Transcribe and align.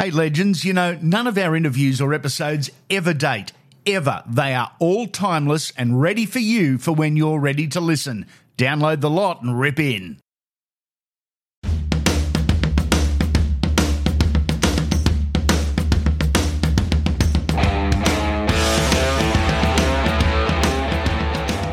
Hey, 0.00 0.12
legends, 0.12 0.64
you 0.64 0.72
know, 0.72 0.96
none 1.02 1.26
of 1.26 1.36
our 1.36 1.56
interviews 1.56 2.00
or 2.00 2.14
episodes 2.14 2.70
ever 2.88 3.12
date. 3.12 3.50
Ever. 3.84 4.22
They 4.28 4.54
are 4.54 4.70
all 4.78 5.08
timeless 5.08 5.72
and 5.76 6.00
ready 6.00 6.24
for 6.24 6.38
you 6.38 6.78
for 6.78 6.92
when 6.92 7.16
you're 7.16 7.40
ready 7.40 7.66
to 7.66 7.80
listen. 7.80 8.26
Download 8.56 9.00
the 9.00 9.10
lot 9.10 9.42
and 9.42 9.58
rip 9.58 9.80
in. 9.80 10.20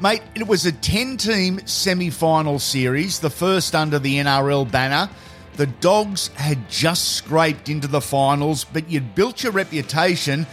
Mate, 0.00 0.22
it 0.36 0.46
was 0.46 0.64
a 0.64 0.70
10 0.70 1.16
team 1.16 1.66
semi 1.66 2.08
final 2.08 2.60
series, 2.60 3.18
the 3.18 3.30
first 3.30 3.74
under 3.74 3.98
the 3.98 4.18
NRL 4.18 4.70
banner. 4.70 5.10
The 5.56 5.66
Dogs 5.66 6.28
had 6.36 6.70
just 6.70 7.16
scraped 7.16 7.68
into 7.68 7.88
the 7.88 8.00
finals, 8.00 8.62
but 8.62 8.88
you'd 8.88 9.16
built 9.16 9.42
your 9.42 9.50
reputation 9.50 10.46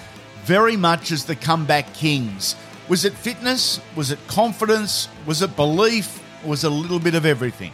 very 0.45 0.75
much 0.75 1.11
as 1.11 1.25
the 1.25 1.35
comeback 1.35 1.94
kings. 1.94 2.55
Was 2.88 3.03
it 3.03 3.14
fitness? 3.14 3.81
Was 3.95 4.11
it 4.11 4.19
confidence? 4.28 5.09
Was 5.25 5.41
it 5.41 5.55
belief? 5.55 6.22
Was 6.45 6.64
it 6.64 6.72
a 6.72 6.73
little 6.73 7.00
bit 7.00 7.16
of 7.16 7.25
everything? 7.25 7.72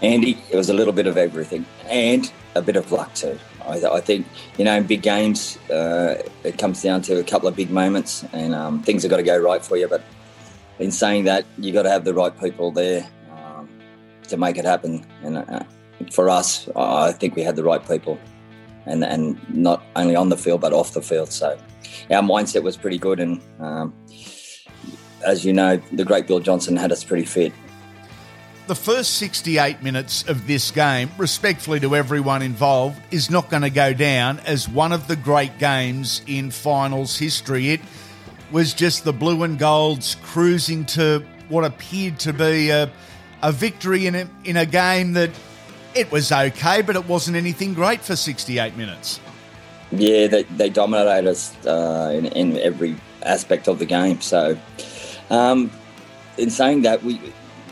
Andy, 0.00 0.38
it 0.50 0.56
was 0.56 0.68
a 0.68 0.74
little 0.74 0.92
bit 0.92 1.08
of 1.08 1.16
everything 1.16 1.66
and 1.86 2.30
a 2.54 2.62
bit 2.62 2.76
of 2.76 2.92
luck 2.92 3.12
too. 3.14 3.36
I, 3.66 3.84
I 3.84 4.00
think, 4.00 4.26
you 4.56 4.64
know, 4.64 4.76
in 4.76 4.86
big 4.86 5.02
games, 5.02 5.58
uh, 5.70 6.22
it 6.44 6.56
comes 6.56 6.82
down 6.82 7.02
to 7.02 7.18
a 7.18 7.24
couple 7.24 7.48
of 7.48 7.56
big 7.56 7.70
moments 7.70 8.24
and 8.32 8.54
um, 8.54 8.80
things 8.82 9.02
have 9.02 9.10
got 9.10 9.16
to 9.16 9.24
go 9.24 9.36
right 9.36 9.64
for 9.64 9.76
you. 9.76 9.88
But 9.88 10.02
in 10.78 10.92
saying 10.92 11.24
that, 11.24 11.44
you've 11.58 11.74
got 11.74 11.82
to 11.82 11.90
have 11.90 12.04
the 12.04 12.14
right 12.14 12.38
people 12.40 12.70
there 12.70 13.08
um, 13.32 13.68
to 14.28 14.36
make 14.36 14.56
it 14.56 14.64
happen. 14.64 15.04
And 15.24 15.38
uh, 15.38 15.64
for 16.12 16.30
us, 16.30 16.68
I 16.76 17.10
think 17.10 17.34
we 17.34 17.42
had 17.42 17.56
the 17.56 17.64
right 17.64 17.84
people 17.86 18.20
and, 18.88 19.04
and 19.04 19.38
not 19.54 19.82
only 19.96 20.16
on 20.16 20.28
the 20.28 20.36
field, 20.36 20.60
but 20.60 20.72
off 20.72 20.92
the 20.92 21.02
field. 21.02 21.30
So 21.30 21.58
our 22.10 22.22
mindset 22.22 22.62
was 22.62 22.76
pretty 22.76 22.98
good. 22.98 23.20
And 23.20 23.40
um, 23.60 23.94
as 25.24 25.44
you 25.44 25.52
know, 25.52 25.76
the 25.92 26.04
great 26.04 26.26
Bill 26.26 26.40
Johnson 26.40 26.76
had 26.76 26.92
us 26.92 27.04
pretty 27.04 27.24
fit. 27.24 27.52
The 28.66 28.74
first 28.74 29.14
68 29.14 29.82
minutes 29.82 30.28
of 30.28 30.46
this 30.46 30.70
game, 30.70 31.10
respectfully 31.16 31.80
to 31.80 31.96
everyone 31.96 32.42
involved, 32.42 33.00
is 33.10 33.30
not 33.30 33.48
going 33.48 33.62
to 33.62 33.70
go 33.70 33.94
down 33.94 34.40
as 34.40 34.68
one 34.68 34.92
of 34.92 35.08
the 35.08 35.16
great 35.16 35.58
games 35.58 36.20
in 36.26 36.50
finals 36.50 37.16
history. 37.16 37.70
It 37.70 37.80
was 38.52 38.74
just 38.74 39.04
the 39.04 39.12
blue 39.12 39.42
and 39.42 39.58
golds 39.58 40.16
cruising 40.16 40.84
to 40.86 41.24
what 41.48 41.64
appeared 41.64 42.18
to 42.20 42.34
be 42.34 42.68
a, 42.68 42.90
a 43.42 43.52
victory 43.52 44.06
in 44.06 44.14
a, 44.14 44.28
in 44.44 44.58
a 44.58 44.66
game 44.66 45.14
that 45.14 45.30
it 45.94 46.10
was 46.10 46.30
okay, 46.32 46.82
but 46.82 46.96
it 46.96 47.06
wasn't 47.06 47.36
anything 47.36 47.74
great 47.74 48.00
for 48.00 48.16
68 48.16 48.76
minutes. 48.76 49.20
Yeah, 49.90 50.26
they, 50.26 50.42
they 50.44 50.68
dominated 50.68 51.28
us 51.28 51.54
uh, 51.66 52.12
in, 52.14 52.26
in 52.26 52.56
every 52.58 52.96
aspect 53.22 53.68
of 53.68 53.78
the 53.78 53.86
game. 53.86 54.20
So, 54.20 54.58
um, 55.30 55.70
in 56.36 56.50
saying 56.50 56.82
that, 56.82 57.02
we 57.02 57.20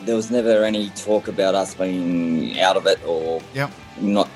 there 0.06 0.16
was 0.16 0.30
never 0.30 0.64
any 0.64 0.90
talk 0.90 1.26
about 1.26 1.54
us 1.54 1.74
being 1.74 2.60
out 2.60 2.76
of 2.76 2.86
it 2.86 3.04
or 3.04 3.42
yep. 3.54 3.72
not 4.00 4.30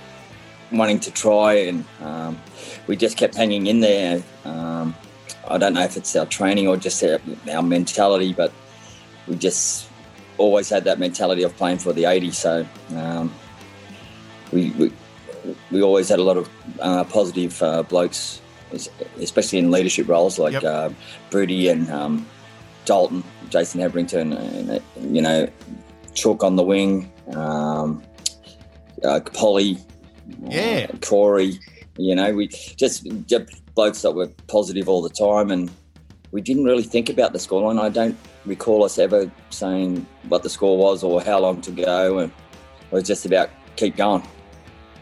wanting 0.73 1.01
to 1.01 1.11
try, 1.11 1.55
and 1.55 1.85
um, 2.03 2.41
we 2.87 2.97
just 2.97 3.17
kept 3.17 3.35
hanging 3.35 3.67
in 3.67 3.81
there. 3.81 4.23
Um, 4.45 4.95
I 5.49 5.59
don't 5.59 5.75
know 5.75 5.83
if 5.83 5.97
it's 5.97 6.15
our 6.17 6.27
training 6.27 6.69
or 6.69 6.77
just 6.77 7.03
our, 7.03 7.21
our, 7.51 7.63
mentality, 7.63 8.33
but 8.33 8.53
we 9.27 9.37
just 9.37 9.89
always 10.39 10.69
had 10.69 10.85
that 10.85 10.99
mentality 10.99 11.43
of 11.43 11.57
playing 11.57 11.79
for 11.79 11.93
the 11.93 12.05
80. 12.05 12.31
So 12.31 12.67
um, 12.95 13.33
we, 14.53 14.71
we, 14.71 14.93
we 15.71 15.83
always 15.83 16.09
had 16.09 16.19
a 16.19 16.23
lot 16.23 16.37
of 16.37 16.49
uh, 16.81 17.05
positive 17.05 17.63
uh, 17.63 17.83
blokes, 17.83 18.41
especially 19.19 19.59
in 19.59 19.71
leadership 19.71 20.09
roles 20.09 20.39
like 20.39 20.53
yep. 20.53 20.65
uh, 20.65 20.91
Broody 21.31 21.69
and 21.69 21.91
um, 21.91 22.27
Dalton, 22.85 23.25
Jason 23.49 23.81
Hetherington, 23.81 24.33
and, 24.33 24.71
uh, 24.71 24.81
you 25.01 25.23
know, 25.23 25.49
Chook 26.15 26.43
on 26.43 26.57
the 26.57 26.63
wing, 26.63 27.11
um, 27.35 28.03
uh, 29.05 29.21
Polly, 29.33 29.79
yeah, 30.43 30.89
uh, 30.93 30.97
Corey. 30.99 31.59
You 31.97 32.15
know, 32.15 32.33
we 32.33 32.49
just, 32.49 33.07
just 33.27 33.75
blokes 33.75 34.03
that 34.03 34.13
were 34.13 34.29
positive 34.49 34.89
all 34.89 35.03
the 35.03 35.11
time, 35.11 35.51
and 35.51 35.71
we 36.33 36.41
didn't 36.41 36.65
really 36.65 36.83
think 36.83 37.09
about 37.09 37.33
the 37.33 37.39
scoreline. 37.39 37.81
I 37.81 37.91
don't 37.91 38.17
recall 38.45 38.85
us 38.85 38.99
ever 38.99 39.31
saying 39.51 40.07
what 40.29 40.43
the 40.43 40.51
score 40.51 40.77
was 40.77 41.05
or 41.05 41.23
how 41.23 41.39
long 41.39 41.61
to 41.63 41.71
go, 41.71 42.19
and 42.19 42.33
it 42.91 42.93
was 42.93 43.05
just 43.05 43.25
about 43.25 43.51
keep 43.77 43.97
going. 43.97 44.23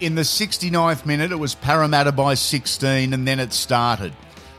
In 0.00 0.14
the 0.14 0.22
69th 0.22 1.04
minute, 1.06 1.32
it 1.32 1.38
was 1.40 1.56
Parramatta 1.56 2.12
by 2.12 2.34
16, 2.34 3.12
and 3.12 3.26
then 3.26 3.40
it 3.40 3.52
started. 3.52 4.12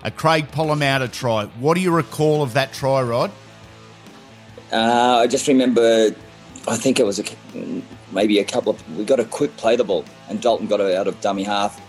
A 0.03 0.11
Craig 0.11 0.51
Polla-Mounter 0.51 1.07
try. 1.07 1.45
What 1.59 1.75
do 1.75 1.81
you 1.81 1.91
recall 1.91 2.43
of 2.43 2.53
that 2.53 2.73
try, 2.73 3.01
Rod? 3.01 3.31
Uh, 4.71 5.19
I 5.23 5.27
just 5.27 5.47
remember, 5.47 6.13
I 6.67 6.75
think 6.75 6.99
it 6.99 7.05
was 7.05 7.19
a, 7.19 7.23
maybe 8.11 8.39
a 8.39 8.43
couple 8.43 8.73
of. 8.73 8.97
We 8.97 9.05
got 9.05 9.21
a 9.21 9.25
quick 9.25 9.55
play 9.55 9.77
the 9.77 9.85
ball, 9.85 10.03
and 10.27 10.41
Dalton 10.41 10.67
got 10.67 10.81
it 10.81 10.93
out 10.93 11.07
of 11.07 11.19
dummy 11.21 11.43
half. 11.43 11.79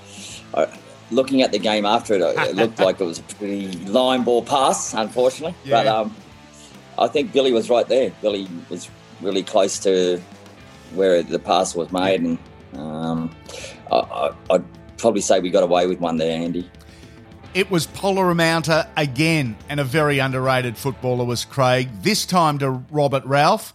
Uh, 0.54 0.66
looking 1.10 1.42
at 1.42 1.50
the 1.50 1.58
game 1.58 1.84
after 1.84 2.14
it, 2.14 2.20
it 2.20 2.54
looked 2.54 2.78
like 2.78 3.00
it 3.00 3.04
was 3.04 3.18
a 3.18 3.22
pretty 3.22 3.72
line 3.86 4.22
ball 4.22 4.42
pass, 4.42 4.94
unfortunately. 4.94 5.56
Yeah. 5.64 5.82
But 5.82 5.86
um, 5.88 6.16
I 7.00 7.08
think 7.08 7.32
Billy 7.32 7.52
was 7.52 7.68
right 7.68 7.86
there. 7.88 8.12
Billy 8.22 8.48
was 8.68 8.88
really 9.20 9.42
close 9.42 9.80
to 9.80 10.22
where 10.94 11.22
the 11.22 11.40
pass 11.40 11.74
was 11.74 11.90
made, 11.90 12.20
and 12.20 12.38
um, 12.74 13.34
I, 13.90 14.30
would 14.50 14.64
probably 14.96 15.20
say 15.20 15.40
we 15.40 15.50
got 15.50 15.62
away 15.62 15.86
with 15.86 16.00
one 16.00 16.16
there, 16.16 16.36
Andy. 16.36 16.70
It 17.52 17.70
was 17.70 17.86
Polla-Mounter 17.88 18.86
again, 18.96 19.56
and 19.68 19.80
a 19.80 19.84
very 19.84 20.20
underrated 20.20 20.76
footballer 20.76 21.24
was 21.24 21.44
Craig, 21.44 21.88
this 22.02 22.24
time 22.24 22.58
to 22.60 22.70
Robert 22.90 23.24
Ralph, 23.24 23.74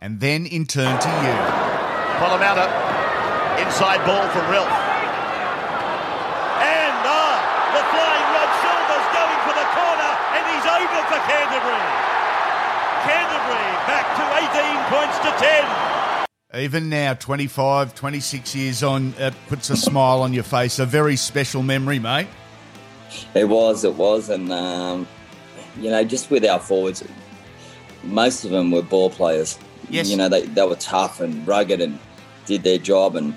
and 0.00 0.18
then 0.18 0.46
in 0.46 0.66
turn 0.66 0.98
to 0.98 1.08
you. 1.08 1.34
Polla-Mounter, 2.18 2.66
inside 3.62 4.02
ball 4.02 4.26
from 4.34 4.50
Ralph. 4.50 4.74
And 6.66 6.98
ah, 7.06 7.38
the 7.70 7.82
flying 7.94 8.26
Rod 8.34 8.50
Silva's 8.58 9.06
going 9.14 9.40
for 9.46 9.54
the 9.54 9.68
corner, 9.70 10.12
and 10.34 10.42
he's 10.50 10.66
over 10.66 11.00
for 11.06 11.20
Canterbury. 11.22 11.94
Canterbury 13.06 13.70
back 13.86 14.06
to 14.18 14.24
18 14.34 14.82
points 14.90 15.18
to 15.22 15.30
10. 15.38 15.91
Even 16.54 16.90
now, 16.90 17.14
25, 17.14 17.94
26 17.94 18.54
years 18.54 18.82
on, 18.82 19.14
it 19.16 19.32
puts 19.48 19.70
a 19.70 19.76
smile 19.76 20.20
on 20.20 20.34
your 20.34 20.44
face. 20.44 20.78
A 20.78 20.84
very 20.84 21.16
special 21.16 21.62
memory, 21.62 21.98
mate. 21.98 22.26
It 23.34 23.48
was, 23.48 23.84
it 23.84 23.94
was. 23.94 24.28
And, 24.28 24.52
um, 24.52 25.08
you 25.80 25.90
know, 25.90 26.04
just 26.04 26.30
with 26.30 26.44
our 26.44 26.60
forwards, 26.60 27.02
most 28.04 28.44
of 28.44 28.50
them 28.50 28.70
were 28.70 28.82
ball 28.82 29.08
players. 29.08 29.58
Yes. 29.88 30.10
You 30.10 30.18
know, 30.18 30.28
they, 30.28 30.42
they 30.42 30.66
were 30.66 30.76
tough 30.76 31.20
and 31.20 31.46
rugged 31.48 31.80
and 31.80 31.98
did 32.44 32.64
their 32.64 32.78
job 32.78 33.16
and 33.16 33.34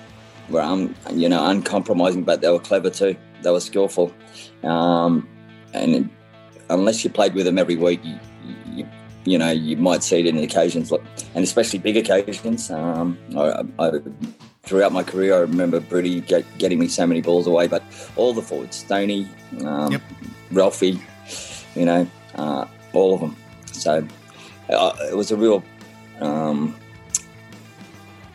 were, 0.50 0.62
um, 0.62 0.94
you 1.14 1.30
know, 1.30 1.46
uncompromising, 1.48 2.24
but 2.24 2.42
they 2.42 2.50
were 2.50 2.60
clever 2.60 2.90
too. 2.90 3.16
They 3.44 3.52
were 3.52 3.62
skillful. 3.62 4.14
Um, 4.64 5.26
and 5.74 6.10
unless 6.70 7.04
you 7.06 7.10
played 7.10 7.34
with 7.34 7.46
them 7.46 7.58
every 7.58 7.78
week, 7.78 8.04
you, 8.04 8.20
you 9.26 9.38
know, 9.38 9.52
you 9.52 9.76
might 9.78 10.04
see 10.04 10.20
it 10.20 10.28
in 10.28 10.38
occasions, 10.38 10.92
and 10.92 11.44
especially 11.44 11.80
big 11.80 11.98
occasions. 11.98 12.70
Um, 12.72 13.18
I, 13.36 13.64
I, 13.80 13.92
throughout 14.64 14.92
my 14.92 15.04
career, 15.04 15.36
I 15.36 15.40
remember 15.40 15.80
Broody 15.80 16.22
get, 16.22 16.46
getting 16.58 16.80
me 16.80 16.88
so 16.88 17.06
many 17.06 17.22
balls 17.22 17.48
away, 17.48 17.68
but 17.68 17.84
all 18.16 18.34
the 18.34 18.42
forwards, 18.42 18.78
Stoney, 18.78 19.28
um, 19.64 19.92
yep. 19.92 20.02
Ralphie, 20.52 21.02
you 21.76 21.86
know, 21.86 22.08
uh, 22.36 22.66
all 22.94 23.16
of 23.16 23.22
them. 23.22 23.36
So 23.72 24.08
uh, 24.70 24.96
it 25.10 25.18
was 25.18 25.32
a 25.32 25.36
real, 25.36 25.64
um, 26.22 26.76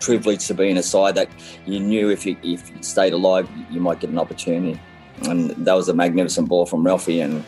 privileged 0.01 0.47
to 0.49 0.55
be 0.55 0.71
in 0.71 0.77
a 0.77 0.83
side 0.83 1.15
that 1.15 1.29
you 1.67 1.79
knew 1.79 2.11
if 2.11 2.25
you 2.27 2.37
if 2.43 2.71
you 2.71 2.83
stayed 2.83 3.13
alive, 3.13 3.49
you 3.71 3.81
might 3.81 4.01
get 4.01 4.11
an 4.11 4.19
opportunity. 4.19 4.81
And 5.23 5.51
that 5.51 5.75
was 5.75 5.89
a 5.89 5.95
magnificent 5.95 6.49
ball 6.49 6.65
from 6.67 6.85
Ralphie, 6.85 7.21
and 7.21 7.45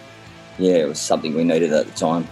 yeah, 0.59 0.75
it 0.75 0.89
was 0.89 1.01
something 1.01 1.35
we 1.35 1.45
needed 1.45 1.73
at 1.73 1.87
the 1.87 1.93
time. 1.93 2.29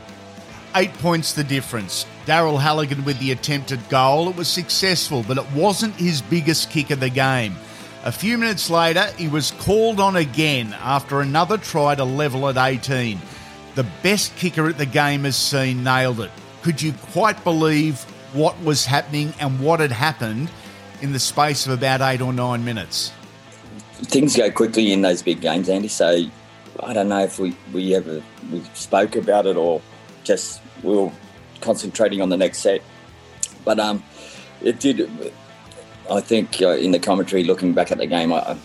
Eight 0.76 0.94
points 0.94 1.32
the 1.32 1.42
difference. 1.42 2.06
Daryl 2.26 2.60
Halligan 2.60 3.04
with 3.04 3.18
the 3.18 3.32
attempted 3.32 3.80
goal. 3.88 4.28
It 4.28 4.36
was 4.36 4.46
successful, 4.46 5.24
but 5.26 5.36
it 5.36 5.50
wasn't 5.52 5.96
his 5.96 6.22
biggest 6.22 6.70
kick 6.70 6.90
of 6.90 7.00
the 7.00 7.10
game. 7.10 7.56
A 8.04 8.12
few 8.12 8.38
minutes 8.38 8.70
later, 8.70 9.06
he 9.18 9.26
was 9.26 9.50
called 9.50 9.98
on 9.98 10.16
again 10.16 10.74
after 10.80 11.20
another 11.20 11.58
try 11.58 11.96
to 11.96 12.04
level 12.04 12.48
at 12.48 12.56
18. 12.56 13.20
The 13.74 13.86
best 14.02 14.34
kicker 14.36 14.68
at 14.68 14.78
the 14.78 14.86
game 14.86 15.24
has 15.24 15.36
seen 15.36 15.82
nailed 15.82 16.20
it. 16.20 16.30
Could 16.62 16.80
you 16.80 16.92
quite 17.10 17.42
believe 17.42 18.00
what 18.32 18.60
was 18.62 18.86
happening 18.86 19.34
and 19.40 19.58
what 19.58 19.80
had 19.80 19.92
happened 19.92 20.50
in 21.02 21.12
the 21.12 21.18
space 21.18 21.66
of 21.66 21.72
about 21.72 22.00
eight 22.00 22.20
or 22.20 22.32
nine 22.32 22.64
minutes? 22.64 23.12
Things 24.02 24.36
go 24.36 24.50
quickly 24.50 24.92
in 24.92 25.02
those 25.02 25.20
big 25.20 25.40
games, 25.40 25.68
Andy. 25.68 25.88
So 25.88 26.24
I 26.78 26.92
don't 26.92 27.08
know 27.08 27.24
if 27.24 27.38
we, 27.38 27.56
we 27.72 27.94
ever 27.94 28.22
we 28.52 28.62
spoke 28.72 29.16
about 29.16 29.46
it 29.46 29.56
or 29.56 29.82
just 30.24 30.60
we 30.82 30.96
were 30.96 31.10
concentrating 31.60 32.20
on 32.22 32.28
the 32.28 32.36
next 32.36 32.58
set. 32.58 32.82
But 33.64 33.78
um, 33.78 34.02
it 34.62 34.80
did. 34.80 35.10
I 36.10 36.20
think 36.20 36.60
uh, 36.60 36.70
in 36.70 36.90
the 36.90 36.98
commentary, 36.98 37.44
looking 37.44 37.72
back 37.72 37.92
at 37.92 37.98
the 37.98 38.06
game, 38.06 38.32
I, 38.32 38.56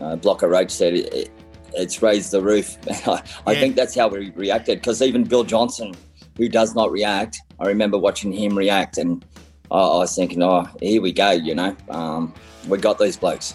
uh, 0.00 0.16
Blocker 0.16 0.48
Roach 0.48 0.70
said 0.70 0.94
it, 0.94 1.14
it, 1.14 1.30
it's 1.72 2.02
raised 2.02 2.30
the 2.32 2.42
roof. 2.42 2.76
I, 3.08 3.22
I 3.46 3.52
Yeah. 3.52 3.60
think 3.60 3.76
that's 3.76 3.94
how 3.94 4.08
we 4.08 4.30
reacted 4.32 4.80
because 4.80 5.00
even 5.00 5.24
Bill 5.24 5.44
Johnson, 5.44 5.94
who 6.36 6.48
does 6.48 6.74
not 6.74 6.90
react, 6.90 7.40
I 7.60 7.66
remember 7.66 7.96
watching 7.96 8.32
him 8.32 8.56
react 8.58 8.98
and 8.98 9.24
I, 9.70 9.78
I 9.78 9.98
was 9.98 10.14
thinking, 10.14 10.42
oh, 10.42 10.68
here 10.82 11.00
we 11.00 11.12
go, 11.12 11.30
you 11.30 11.54
know, 11.54 11.74
um, 11.88 12.34
we 12.68 12.76
got 12.78 12.98
these 12.98 13.16
blokes. 13.16 13.54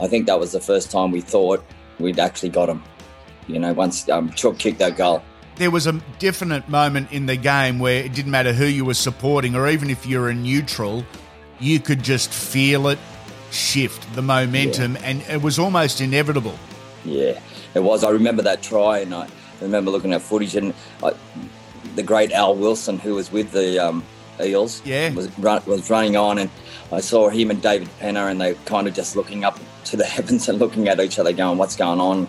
I 0.00 0.06
think 0.08 0.26
that 0.26 0.38
was 0.38 0.52
the 0.52 0.60
first 0.60 0.90
time 0.90 1.10
we 1.12 1.22
thought 1.22 1.64
we'd 1.98 2.18
actually 2.18 2.50
got 2.50 2.66
them. 2.66 2.82
You 3.48 3.58
know, 3.58 3.72
once 3.72 4.08
um, 4.10 4.30
Chook 4.32 4.58
kicked 4.58 4.80
that 4.80 4.96
goal. 4.96 5.22
There 5.56 5.70
was 5.70 5.86
a 5.86 5.92
definite 6.18 6.68
moment 6.68 7.10
in 7.12 7.26
the 7.26 7.36
game 7.36 7.78
where 7.78 8.04
it 8.04 8.12
didn't 8.12 8.30
matter 8.30 8.52
who 8.52 8.66
you 8.66 8.84
were 8.84 8.94
supporting, 8.94 9.54
or 9.54 9.68
even 9.68 9.88
if 9.88 10.06
you're 10.06 10.28
a 10.28 10.34
neutral, 10.34 11.04
you 11.60 11.80
could 11.80 12.02
just 12.02 12.32
feel 12.32 12.88
it 12.88 12.98
shift, 13.50 14.14
the 14.14 14.22
momentum, 14.22 14.98
and 15.02 15.22
it 15.22 15.40
was 15.40 15.58
almost 15.58 16.00
inevitable. 16.02 16.58
Yeah, 17.04 17.40
it 17.74 17.80
was. 17.82 18.04
I 18.04 18.10
remember 18.10 18.42
that 18.42 18.62
try, 18.62 18.98
and 18.98 19.14
I 19.14 19.28
remember 19.62 19.90
looking 19.90 20.12
at 20.12 20.20
footage, 20.20 20.56
and 20.56 20.74
I, 21.02 21.12
the 21.94 22.02
great 22.02 22.32
Al 22.32 22.54
Wilson, 22.54 22.98
who 22.98 23.14
was 23.14 23.32
with 23.32 23.52
the 23.52 23.78
um, 23.78 24.04
Eels, 24.42 24.82
Yeah. 24.84 25.10
was 25.14 25.30
run, 25.38 25.62
was 25.64 25.88
running 25.88 26.16
on, 26.16 26.36
and 26.38 26.50
I 26.92 27.00
saw 27.00 27.30
him 27.30 27.50
and 27.50 27.62
David 27.62 27.88
Penner, 27.98 28.30
and 28.30 28.38
they 28.38 28.54
kind 28.66 28.86
of 28.86 28.92
just 28.94 29.16
looking 29.16 29.44
up 29.44 29.58
to 29.84 29.96
the 29.96 30.04
heavens 30.16 30.50
and 30.50 30.58
looking 30.58 30.88
at 30.88 31.00
each 31.00 31.18
other, 31.18 31.32
going, 31.32 31.56
"What's 31.56 31.76
going 31.76 32.00
on?" 32.00 32.28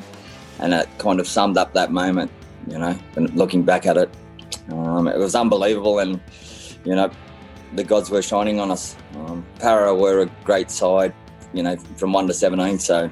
And 0.60 0.74
it 0.74 0.88
kind 0.98 1.20
of 1.20 1.28
summed 1.28 1.58
up 1.58 1.74
that 1.74 1.92
moment, 1.92 2.32
you 2.68 2.78
know. 2.78 2.98
And 3.16 3.34
looking 3.36 3.64
back 3.64 3.86
at 3.86 3.98
it, 3.98 4.10
um, 4.72 5.08
it 5.08 5.18
was 5.18 5.36
unbelievable, 5.36 6.00
and 6.00 6.20
you 6.86 6.96
know, 6.96 7.10
the 7.76 7.84
gods 7.84 8.10
were 8.10 8.22
shining 8.22 8.60
on 8.60 8.72
us. 8.72 8.96
Um, 9.16 9.46
Para 9.60 9.94
were 9.96 10.22
a 10.22 10.26
great 10.44 10.72
side, 10.72 11.14
you 11.54 11.64
know, 11.64 11.76
from 11.98 12.14
one 12.14 12.28
to 12.28 12.34
seventeen, 12.34 12.80
so 12.80 13.10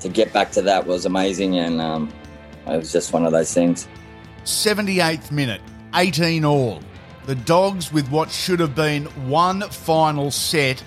to 0.00 0.08
get 0.08 0.32
back 0.32 0.52
to 0.52 0.62
that 0.62 0.86
was 0.86 1.06
amazing, 1.06 1.58
and 1.58 1.80
um, 1.80 2.12
it 2.66 2.76
was 2.76 2.92
just 2.92 3.12
one 3.12 3.24
of 3.26 3.32
those 3.32 3.52
things. 3.52 3.88
78th 4.44 5.30
minute, 5.30 5.60
18 5.94 6.44
all. 6.44 6.80
The 7.26 7.34
Dogs 7.34 7.92
with 7.92 8.08
what 8.08 8.30
should 8.30 8.60
have 8.60 8.74
been 8.74 9.04
one 9.28 9.60
final 9.68 10.30
set, 10.30 10.82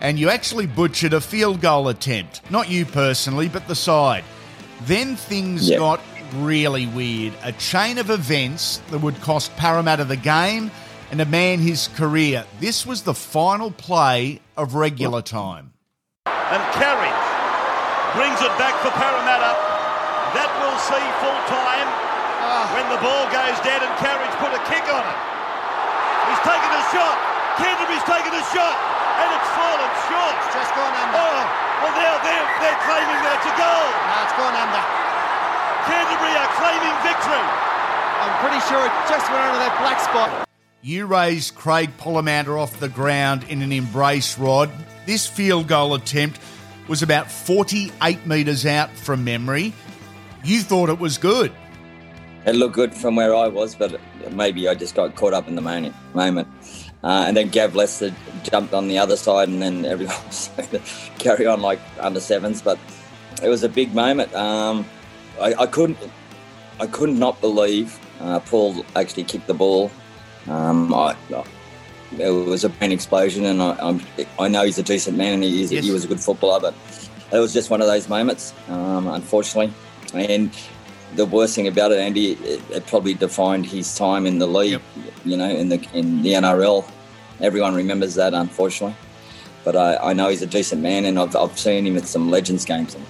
and 0.00 0.18
you 0.18 0.30
actually 0.30 0.66
butchered 0.66 1.12
a 1.12 1.20
field 1.20 1.60
goal 1.60 1.88
attempt. 1.88 2.40
Not 2.50 2.70
you 2.70 2.86
personally, 2.86 3.48
but 3.48 3.68
the 3.68 3.74
side. 3.74 4.24
Then 4.82 5.16
things 5.16 5.68
Yep. 5.68 5.78
got 5.78 6.00
really 6.32 6.86
weird. 6.86 7.32
A 7.42 7.52
chain 7.52 7.98
of 7.98 8.10
events 8.10 8.78
that 8.90 8.98
would 8.98 9.20
cost 9.20 9.54
Parramatta 9.56 10.04
the 10.04 10.16
game 10.16 10.70
and 11.10 11.20
a 11.20 11.26
man 11.26 11.60
his 11.60 11.88
career. 11.88 12.44
This 12.60 12.86
was 12.86 13.02
the 13.02 13.14
final 13.14 13.70
play 13.70 14.40
of 14.56 14.74
regular 14.74 15.20
time. 15.20 15.72
And 16.26 16.62
Carige 16.72 17.22
brings 18.16 18.40
it 18.40 18.52
back 18.56 18.72
for 18.80 18.88
Parramatta. 18.96 19.52
That 20.32 20.48
will 20.64 20.78
see 20.80 21.04
full 21.20 21.40
time 21.52 21.88
ah. 22.40 22.64
when 22.72 22.86
the 22.88 23.00
ball 23.04 23.28
goes 23.28 23.60
dead 23.60 23.84
and 23.84 23.92
Carige 24.00 24.32
put 24.40 24.56
a 24.56 24.62
kick 24.64 24.88
on 24.88 25.04
it. 25.04 25.18
He's 26.32 26.42
taken 26.48 26.70
a 26.72 26.82
shot. 26.92 27.16
Canterbury's 27.60 28.06
taken 28.08 28.32
a 28.32 28.44
shot. 28.52 28.76
And 29.20 29.28
it's 29.36 29.50
fallen 29.52 29.92
short. 30.08 30.34
It's 30.48 30.56
Just 30.56 30.72
gone 30.72 30.96
under. 30.96 31.20
Oh, 31.20 31.44
well, 31.84 31.94
now 32.00 32.14
they're, 32.24 32.48
they're 32.64 32.80
claiming 32.88 33.20
that 33.20 33.36
it's 33.36 33.48
a 33.52 33.56
goal. 33.60 33.88
No, 33.92 34.16
it's 34.24 34.36
gone 34.40 34.56
under. 34.56 35.01
Canterbury 35.86 36.34
are 36.38 36.52
claiming 36.58 36.96
victory. 37.02 37.46
I'm 38.22 38.34
pretty 38.40 38.60
sure 38.66 38.84
it 38.86 38.92
just 39.08 39.30
went 39.30 39.42
under 39.42 39.58
that 39.58 39.76
black 39.80 40.00
spot. 40.00 40.48
You 40.80 41.06
raised 41.06 41.54
Craig 41.54 41.90
Polla-Mounter 41.98 42.58
off 42.58 42.80
the 42.80 42.88
ground 42.88 43.44
in 43.48 43.62
an 43.62 43.72
embrace 43.72 44.38
rod. 44.38 44.70
This 45.06 45.26
field 45.26 45.68
goal 45.68 45.94
attempt 45.94 46.40
was 46.88 47.02
about 47.02 47.30
48 47.30 48.26
metres 48.26 48.66
out 48.66 48.90
from 48.90 49.24
memory. 49.24 49.72
You 50.44 50.60
thought 50.60 50.88
it 50.88 50.98
was 50.98 51.18
good. 51.18 51.52
It 52.44 52.56
looked 52.56 52.74
good 52.74 52.94
from 52.94 53.14
where 53.14 53.34
I 53.34 53.46
was, 53.46 53.76
but 53.76 54.00
maybe 54.32 54.68
I 54.68 54.74
just 54.74 54.96
got 54.96 55.14
caught 55.14 55.32
up 55.32 55.46
in 55.46 55.54
the 55.54 55.62
moment. 55.62 55.94
moment. 56.14 56.48
Uh, 57.04 57.24
and 57.26 57.36
then 57.36 57.48
Gav 57.48 57.74
Lester 57.74 58.14
jumped 58.42 58.74
on 58.74 58.88
the 58.88 58.98
other 58.98 59.16
side, 59.16 59.48
and 59.48 59.62
then 59.62 59.84
everyone 59.84 60.16
was 60.26 60.50
carry 61.18 61.46
on 61.46 61.60
like 61.60 61.80
under 62.00 62.20
sevens. 62.20 62.62
But 62.62 62.78
it 63.42 63.48
was 63.48 63.62
a 63.62 63.68
big 63.68 63.94
moment. 63.94 64.34
Um, 64.34 64.84
I, 65.40 65.54
I 65.54 65.66
couldn't, 65.66 65.98
I 66.80 66.86
could 66.86 67.10
not 67.10 67.40
believe 67.40 67.98
uh, 68.20 68.40
Paul 68.40 68.84
actually 68.96 69.24
kicked 69.24 69.46
the 69.46 69.54
ball. 69.54 69.90
Um, 70.48 70.92
I, 70.94 71.16
it 72.18 72.28
was 72.28 72.64
a 72.64 72.68
brain 72.68 72.92
explosion, 72.92 73.44
and 73.46 73.62
I, 73.62 73.76
I'm, 73.80 74.00
I 74.38 74.48
know 74.48 74.64
he's 74.64 74.78
a 74.78 74.82
decent 74.82 75.16
man, 75.16 75.34
and 75.34 75.44
he, 75.44 75.62
is, 75.62 75.72
Yes. 75.72 75.84
he 75.84 75.90
was 75.90 76.04
a 76.04 76.08
good 76.08 76.20
footballer, 76.20 76.60
but 76.60 76.74
it 77.32 77.38
was 77.38 77.52
just 77.52 77.70
one 77.70 77.80
of 77.80 77.86
those 77.86 78.08
moments, 78.08 78.52
um, 78.68 79.06
unfortunately. 79.08 79.72
And 80.14 80.50
the 81.16 81.24
worst 81.24 81.54
thing 81.54 81.68
about 81.68 81.92
it, 81.92 81.98
Andy, 81.98 82.32
it, 82.32 82.60
it 82.70 82.86
probably 82.86 83.14
defined 83.14 83.64
his 83.66 83.96
time 83.96 84.26
in 84.26 84.38
the 84.38 84.46
league. 84.46 84.80
You 85.24 85.36
know, 85.36 85.48
in 85.48 85.68
the 85.70 85.80
in 85.94 86.22
the 86.22 86.32
NRL, 86.34 86.84
everyone 87.40 87.74
remembers 87.74 88.14
that, 88.16 88.34
unfortunately. 88.34 88.96
But 89.64 89.76
I, 89.76 89.96
I 89.96 90.12
know 90.12 90.28
he's 90.28 90.42
a 90.42 90.46
decent 90.46 90.82
man, 90.82 91.04
and 91.06 91.18
I've, 91.18 91.34
I've 91.36 91.58
seen 91.58 91.86
him 91.86 91.96
at 91.96 92.06
some 92.06 92.30
Legends 92.30 92.64
games. 92.64 92.94
And 92.94 93.06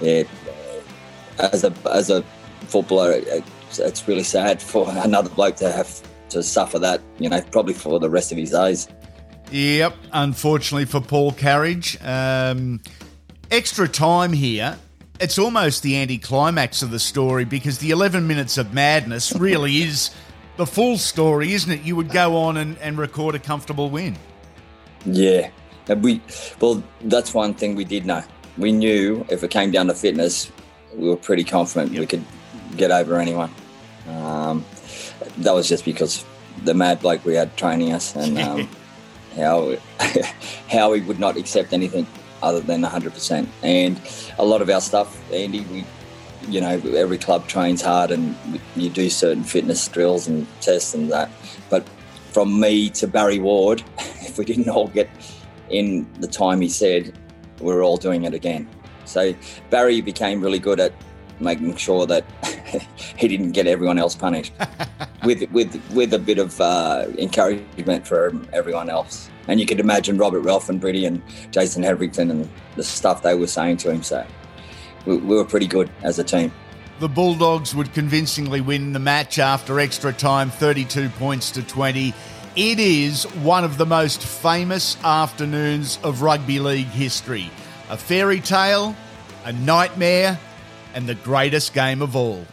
yeah, 0.00 0.22
as 1.42 1.64
a 1.64 1.72
as 1.90 2.10
a 2.10 2.22
footballer, 2.68 3.12
it's, 3.12 3.78
it's 3.78 4.06
really 4.08 4.22
sad 4.22 4.62
for 4.62 4.86
another 4.96 5.30
bloke 5.30 5.56
to 5.56 5.70
have 5.70 6.00
to 6.30 6.42
suffer 6.42 6.78
that. 6.78 7.00
You 7.18 7.28
know, 7.28 7.40
probably 7.50 7.74
for 7.74 7.98
the 7.98 8.10
rest 8.10 8.32
of 8.32 8.38
his 8.38 8.50
days. 8.50 8.88
Yep, 9.50 9.94
unfortunately 10.12 10.86
for 10.86 11.00
Paul 11.00 11.32
Carige. 11.32 11.98
Um, 12.04 12.80
extra 13.50 13.86
time 13.86 14.32
here. 14.32 14.78
It's 15.20 15.38
almost 15.38 15.82
the 15.82 15.98
anticlimax 15.98 16.82
of 16.82 16.90
the 16.90 16.98
story 16.98 17.44
because 17.44 17.78
the 17.78 17.90
11 17.90 18.26
minutes 18.26 18.58
of 18.58 18.72
madness 18.72 19.32
really 19.34 19.82
is 19.82 20.10
the 20.56 20.66
full 20.66 20.96
story, 20.96 21.52
isn't 21.52 21.70
it? 21.70 21.82
You 21.82 21.96
would 21.96 22.10
go 22.10 22.36
on 22.36 22.56
and, 22.56 22.78
and 22.78 22.98
record 22.98 23.34
a 23.34 23.38
comfortable 23.38 23.90
win. 23.90 24.16
Yeah, 25.04 25.50
and 25.88 26.02
we 26.02 26.20
well, 26.60 26.82
that's 27.02 27.34
one 27.34 27.54
thing 27.54 27.74
we 27.74 27.84
did 27.84 28.06
know. 28.06 28.22
We 28.56 28.72
knew 28.72 29.24
if 29.28 29.42
it 29.42 29.50
came 29.50 29.70
down 29.70 29.88
to 29.88 29.94
fitness, 29.94 30.50
we 30.94 31.08
were 31.08 31.16
pretty 31.16 31.44
confident 31.44 31.92
we 31.92 32.06
could 32.06 32.24
get 32.76 32.90
over 32.90 33.18
anyone. 33.18 33.50
Um, 34.08 34.64
that 35.38 35.54
was 35.54 35.68
just 35.68 35.84
because 35.84 36.24
the 36.64 36.74
mad 36.74 37.00
bloke 37.00 37.24
we 37.24 37.34
had 37.34 37.56
training 37.56 37.92
us 37.92 38.14
and 38.14 38.38
um, 38.38 38.68
how 39.36 39.76
how 40.70 40.92
he 40.92 41.00
would 41.02 41.18
not 41.18 41.36
accept 41.36 41.72
anything 41.72 42.06
other 42.42 42.60
than 42.60 42.82
100%. 42.82 43.46
And 43.62 44.00
a 44.38 44.44
lot 44.44 44.62
of 44.62 44.68
our 44.68 44.80
stuff, 44.80 45.32
Andy, 45.32 45.60
we 45.60 45.84
you 46.48 46.60
know 46.60 46.80
every 46.96 47.18
club 47.18 47.46
trains 47.46 47.80
hard 47.80 48.10
and 48.10 48.34
you 48.74 48.90
do 48.90 49.08
certain 49.08 49.44
fitness 49.44 49.86
drills 49.88 50.26
and 50.26 50.46
tests 50.60 50.94
and 50.94 51.10
that. 51.12 51.30
But 51.70 51.88
from 52.32 52.58
me 52.58 52.90
to 52.90 53.06
Barry 53.06 53.38
Ward, 53.38 53.82
if 53.98 54.38
we 54.38 54.44
didn't 54.44 54.68
all 54.68 54.88
get 54.88 55.08
in 55.70 56.06
the 56.20 56.26
time 56.26 56.60
he 56.60 56.68
said, 56.68 57.16
we're 57.60 57.82
all 57.82 57.96
doing 57.96 58.24
it 58.24 58.34
again. 58.34 58.68
So 59.04 59.34
Barry 59.70 60.00
became 60.00 60.40
really 60.40 60.58
good 60.58 60.80
at 60.80 60.92
making 61.40 61.76
sure 61.76 62.06
that 62.06 62.24
he 63.16 63.28
didn't 63.28 63.52
get 63.52 63.66
everyone 63.66 63.98
else 63.98 64.14
punished, 64.14 64.52
with 65.24 65.50
with 65.50 65.80
with 65.92 66.14
a 66.14 66.18
bit 66.18 66.38
of 66.38 66.60
uh, 66.60 67.06
encouragement 67.18 68.06
for 68.06 68.32
everyone 68.52 68.88
else. 68.88 69.28
And 69.48 69.58
you 69.58 69.66
could 69.66 69.80
imagine 69.80 70.18
Robert 70.18 70.40
Ralph 70.40 70.68
and 70.68 70.80
Britty 70.80 71.04
and 71.04 71.20
Jason 71.50 71.82
Hetherington 71.82 72.30
and 72.30 72.48
the 72.76 72.84
stuff 72.84 73.22
they 73.22 73.34
were 73.34 73.48
saying 73.48 73.78
to 73.78 73.90
him. 73.90 74.02
So 74.02 74.24
we, 75.04 75.16
we 75.16 75.36
were 75.36 75.44
pretty 75.44 75.66
good 75.66 75.90
as 76.02 76.18
a 76.18 76.24
team. 76.24 76.52
The 77.00 77.08
Bulldogs 77.08 77.74
would 77.74 77.92
convincingly 77.92 78.60
win 78.60 78.92
the 78.92 79.00
match 79.00 79.40
after 79.40 79.80
extra 79.80 80.12
time, 80.12 80.50
32 80.50 81.08
points 81.10 81.50
to 81.52 81.62
20. 81.62 82.14
It 82.54 82.78
is 82.78 83.24
one 83.38 83.64
of 83.64 83.78
the 83.78 83.86
most 83.86 84.22
famous 84.22 85.02
afternoons 85.02 85.98
of 86.04 86.22
rugby 86.22 86.60
league 86.60 86.86
history. 86.86 87.50
A 87.92 87.96
fairy 87.98 88.40
tale, 88.40 88.96
a 89.44 89.52
nightmare, 89.52 90.40
and 90.94 91.06
the 91.06 91.14
greatest 91.14 91.74
game 91.74 92.00
of 92.00 92.16
all. 92.16 92.46